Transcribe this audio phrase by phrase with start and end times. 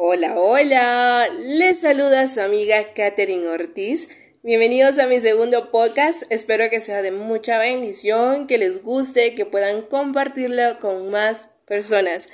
[0.00, 4.08] Hola, hola, les saluda su amiga Katherine Ortiz.
[4.44, 6.22] Bienvenidos a mi segundo podcast.
[6.30, 12.28] Espero que sea de mucha bendición, que les guste, que puedan compartirlo con más personas.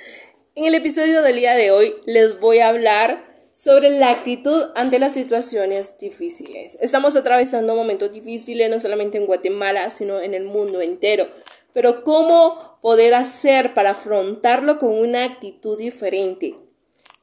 [0.53, 3.25] En el episodio del día de hoy les voy a hablar
[3.55, 6.77] sobre la actitud ante las situaciones difíciles.
[6.81, 11.29] Estamos atravesando momentos difíciles no solamente en Guatemala, sino en el mundo entero.
[11.73, 16.53] Pero ¿cómo poder hacer para afrontarlo con una actitud diferente?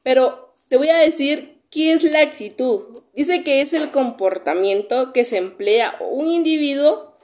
[0.03, 3.01] Pero te voy a decir qué es la actitud.
[3.13, 7.15] Dice que es el comportamiento que se emplea un individuo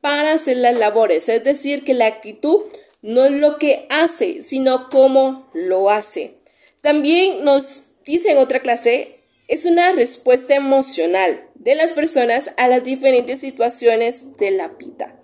[0.00, 1.28] para hacer las labores.
[1.28, 2.60] Es decir, que la actitud
[3.02, 6.38] no es lo que hace, sino cómo lo hace.
[6.80, 12.84] También nos dice en otra clase, es una respuesta emocional de las personas a las
[12.84, 15.20] diferentes situaciones de la vida.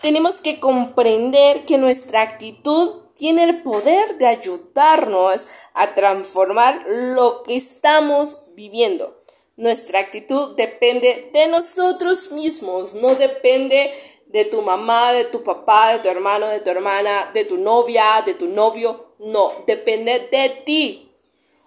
[0.00, 7.56] Tenemos que comprender que nuestra actitud tiene el poder de ayudarnos a transformar lo que
[7.56, 9.22] estamos viviendo.
[9.56, 13.92] Nuestra actitud depende de nosotros mismos, no depende
[14.26, 18.22] de tu mamá, de tu papá, de tu hermano, de tu hermana, de tu novia,
[18.26, 19.14] de tu novio.
[19.20, 21.12] No, depende de ti.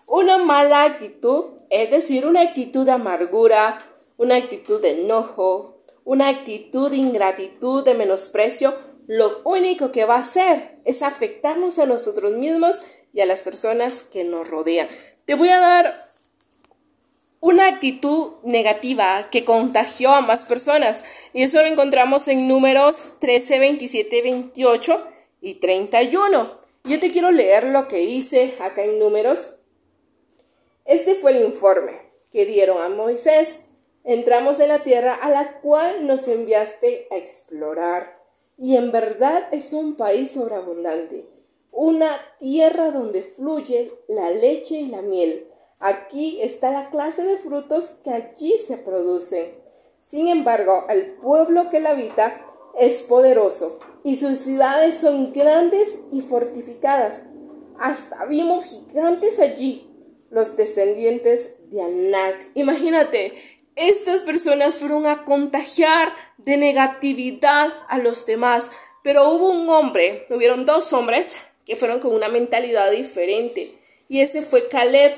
[0.06, 3.80] Una mala actitud, es decir, una actitud de amargura,
[4.18, 8.74] una actitud de enojo, una actitud de ingratitud, de menosprecio,
[9.08, 12.76] lo único que va a hacer es afectarnos a nosotros mismos
[13.14, 14.90] y a las personas que nos rodean.
[15.26, 16.12] Te voy a dar
[17.40, 23.60] una actitud negativa que contagió a más personas y eso lo encontramos en números 13,
[23.60, 25.08] 27, 28
[25.42, 26.52] y 31.
[26.84, 29.60] Yo te quiero leer lo que dice acá en números.
[30.84, 32.02] Este fue el informe
[32.34, 33.62] que dieron a Moisés.
[34.04, 38.17] Entramos en la tierra a la cual nos enviaste a explorar
[38.58, 41.26] y en verdad es un país sobreabundante,
[41.72, 45.48] una tierra donde fluye la leche y la miel.
[45.80, 49.52] Aquí está la clase de frutos que allí se producen.
[50.02, 52.42] Sin embargo, el pueblo que la habita
[52.80, 57.26] es poderoso y sus ciudades son grandes y fortificadas.
[57.80, 59.88] Hasta vimos gigantes allí,
[60.32, 62.38] los descendientes de Anak.
[62.56, 63.34] Imagínate,
[63.78, 68.72] estas personas fueron a contagiar de negatividad a los demás,
[69.04, 73.78] pero hubo un hombre, hubieron dos hombres que fueron con una mentalidad diferente,
[74.10, 75.14] y ese fue Caleb.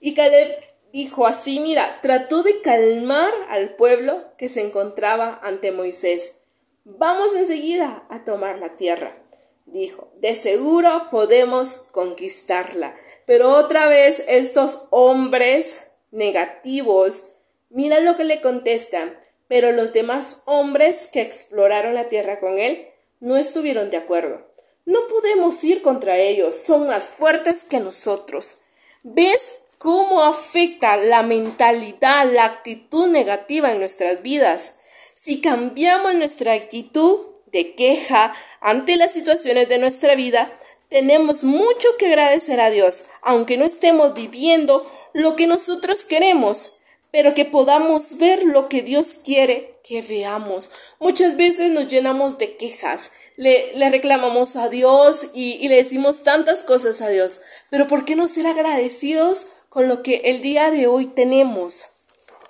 [0.00, 0.54] Y Caleb
[0.92, 6.36] dijo así, mira, trató de calmar al pueblo que se encontraba ante Moisés.
[6.84, 9.16] Vamos enseguida a tomar la tierra.
[9.64, 12.94] Dijo, de seguro podemos conquistarla.
[13.24, 17.33] Pero otra vez estos hombres negativos
[17.74, 19.20] Mira lo que le contesta.
[19.48, 22.86] Pero los demás hombres que exploraron la tierra con él
[23.20, 24.46] no estuvieron de acuerdo.
[24.86, 28.58] No podemos ir contra ellos, son más fuertes que nosotros.
[29.02, 34.76] ¿Ves cómo afecta la mentalidad, la actitud negativa en nuestras vidas?
[35.16, 40.58] Si cambiamos nuestra actitud de queja ante las situaciones de nuestra vida,
[40.90, 46.76] tenemos mucho que agradecer a Dios, aunque no estemos viviendo lo que nosotros queremos
[47.14, 50.72] pero que podamos ver lo que Dios quiere que veamos.
[50.98, 56.64] Muchas veces nos llenamos de quejas, le, reclamamos a Dios y, y le decimos tantas
[56.64, 60.88] cosas a Dios, pero ¿por qué no ser agradecidos con lo que el día de
[60.88, 61.84] hoy tenemos?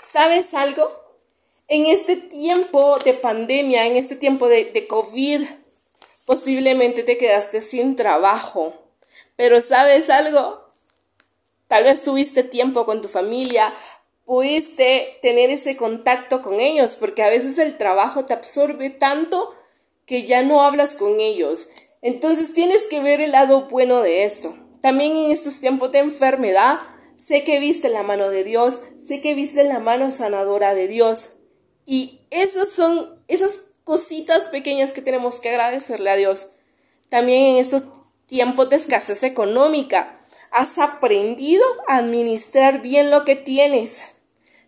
[0.02, 0.90] ¿Sabes algo?
[1.68, 5.42] En este tiempo de pandemia, en este tiempo de, de COVID,
[6.24, 8.72] posiblemente te quedaste sin trabajo.
[9.36, 10.64] Pero ¿sabes algo?
[11.68, 13.74] Tal vez tuviste tiempo con tu familia,
[14.24, 19.54] pudiste tener ese contacto con ellos, porque a veces el trabajo te absorbe tanto
[20.06, 21.68] que ya no hablas con ellos.
[22.02, 24.56] Entonces tienes que ver el lado bueno de esto.
[24.80, 26.80] También en estos tiempos de enfermedad,
[27.16, 31.36] sé que viste la mano de Dios, sé que viste la mano sanadora de Dios.
[31.86, 36.50] Y esas son esas cositas pequeñas que tenemos que agradecerle a Dios.
[37.08, 37.84] También en estos
[38.26, 40.20] tiempos de escasez económica,
[40.50, 44.13] has aprendido a administrar bien lo que tienes.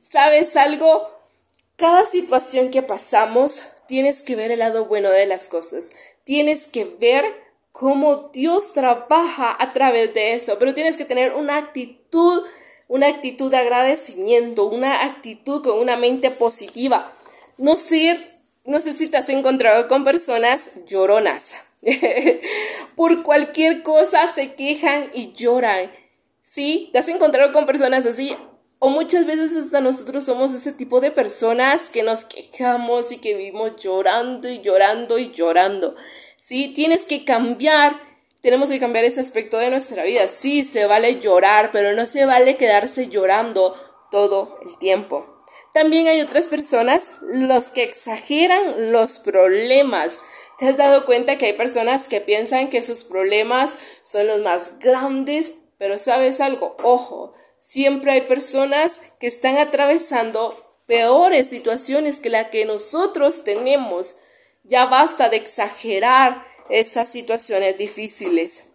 [0.09, 1.11] ¿Sabes algo?
[1.75, 5.91] Cada situación que pasamos, tienes que ver el lado bueno de las cosas.
[6.23, 7.25] Tienes que ver
[7.73, 12.45] cómo Dios trabaja a través de eso, pero tienes que tener una actitud,
[12.87, 17.13] una actitud de agradecimiento, una actitud con una mente positiva.
[17.59, 21.57] No ser, no sé si te has encontrado con personas lloronas.
[22.95, 25.91] Por cualquier cosa se quejan y lloran.
[26.45, 26.91] ¿Sí?
[26.93, 28.37] ¿Te has encontrado con personas así?
[28.79, 33.35] O muchas veces hasta nosotros somos ese tipo de personas que nos quejamos y que
[33.35, 35.97] vivimos llorando y llorando y llorando.
[36.39, 36.73] ¿Sí?
[36.75, 38.01] Tienes que cambiar,
[38.43, 40.29] tenemos que cambiar ese aspecto de nuestra vida.
[40.29, 43.75] Sí, se vale llorar, pero no se vale quedarse llorando
[44.11, 45.37] todo el tiempo.
[45.73, 50.21] También hay otras personas los que exageran los problemas.
[50.59, 54.79] ¿Te has dado cuenta que hay personas que piensan que sus problemas son los más
[54.79, 55.55] grandes?
[55.79, 62.65] Pero sabes algo, ojo, siempre hay personas que están atravesando peores situaciones que la que
[62.65, 64.19] nosotros tenemos.
[64.65, 68.71] Ya basta de exagerar esas situaciones difíciles.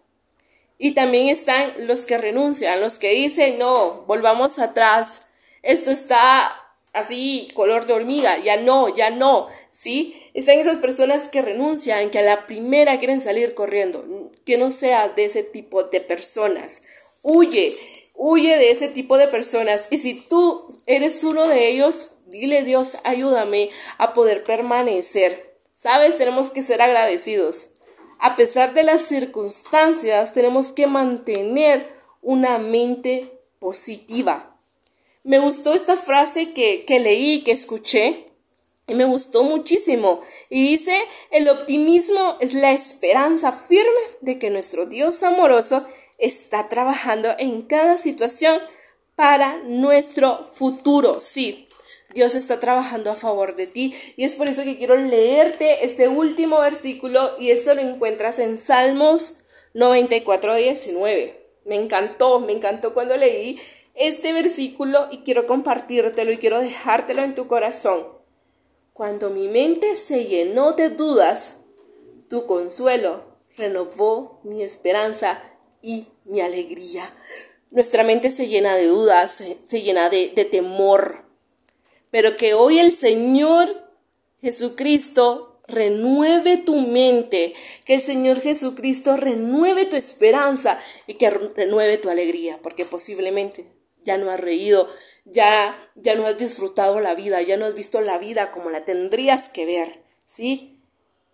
[0.78, 5.26] Y también están los que renuncian, los que dicen, no, volvamos atrás,
[5.62, 6.60] esto está
[6.92, 10.20] así, color de hormiga, ya no, ya no, ¿sí?
[10.34, 15.08] Están esas personas que renuncian, que a la primera quieren salir corriendo, que no sea
[15.08, 16.82] de ese tipo de personas.
[17.22, 17.76] Huye,
[18.14, 19.88] huye de ese tipo de personas.
[19.90, 25.56] Y si tú eres uno de ellos, dile Dios, ayúdame a poder permanecer.
[25.76, 27.70] Sabes, tenemos que ser agradecidos.
[28.18, 34.56] A pesar de las circunstancias, tenemos que mantener una mente positiva.
[35.24, 38.28] Me gustó esta frase que, que leí, que escuché,
[38.86, 40.20] y me gustó muchísimo.
[40.50, 40.96] Y dice,
[41.30, 45.86] el optimismo es la esperanza firme de que nuestro Dios amoroso
[46.22, 48.58] está trabajando en cada situación
[49.16, 51.20] para nuestro futuro.
[51.20, 51.68] Sí,
[52.14, 53.94] Dios está trabajando a favor de ti.
[54.16, 58.56] Y es por eso que quiero leerte este último versículo y esto lo encuentras en
[58.56, 59.34] Salmos
[59.74, 61.46] 94, 19.
[61.64, 63.60] Me encantó, me encantó cuando leí
[63.94, 68.06] este versículo y quiero compartírtelo y quiero dejártelo en tu corazón.
[68.92, 71.60] Cuando mi mente se llenó de dudas,
[72.28, 73.24] tu consuelo
[73.56, 75.42] renovó mi esperanza
[75.82, 77.14] y mi alegría.
[77.70, 81.24] Nuestra mente se llena de dudas, se, llena de, de temor,
[82.10, 83.90] pero que hoy el Señor
[84.40, 92.10] Jesucristo renueve tu mente, que el Señor Jesucristo renueve tu esperanza y que renueve tu
[92.10, 93.66] alegría, porque posiblemente
[94.04, 94.88] ya no has reído,
[95.24, 98.84] ya ya no has disfrutado la vida, ya no has visto la vida como la
[98.84, 100.81] tendrías que ver, ¿sí?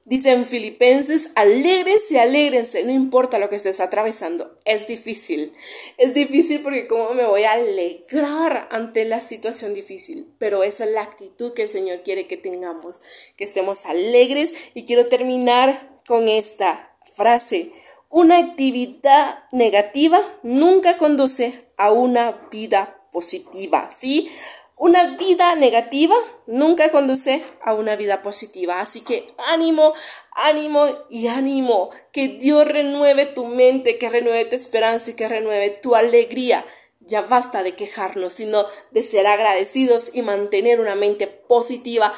[0.09, 4.57] Dicen Filipenses, alegres y alegrense, no importa lo que estés atravesando.
[4.65, 5.53] Es difícil.
[5.99, 10.27] Es difícil porque cómo me voy a alegrar ante la situación difícil.
[10.39, 13.03] Pero esa es la actitud que el Señor quiere que tengamos,
[13.37, 14.55] que estemos alegres.
[14.73, 17.73] Y quiero terminar con esta frase.
[18.09, 24.31] Una actividad negativa nunca conduce a una vida positiva, ¿sí?
[24.79, 26.15] Una vida negativa
[26.47, 28.81] nunca conduce a una vida positiva.
[28.81, 29.93] Así que ánimo,
[30.33, 31.91] ánimo y ánimo.
[32.13, 36.65] Que Dios renueve tu mente, que renueve tu esperanza y que renueve tu alegría.
[37.01, 42.15] Ya basta de quejarnos, sino de ser agradecidos y mantener una mente positiva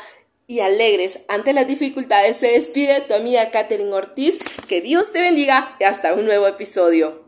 [0.46, 2.36] y alegres ante las dificultades.
[2.36, 4.38] Se despide tu amiga Katherine Ortiz.
[4.68, 7.19] Que Dios te bendiga y hasta un nuevo episodio.